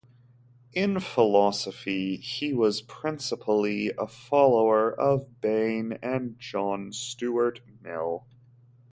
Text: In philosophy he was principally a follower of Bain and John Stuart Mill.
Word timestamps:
In 0.73 0.99
philosophy 0.99 2.15
he 2.15 2.55
was 2.55 2.81
principally 2.81 3.91
a 3.99 4.07
follower 4.07 4.99
of 4.99 5.39
Bain 5.41 5.99
and 6.01 6.39
John 6.39 6.91
Stuart 6.91 7.59
Mill. 7.83 8.25